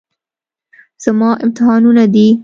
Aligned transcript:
زما 1.03 1.29
امتحانونه 1.43 2.05
دي. 2.13 2.27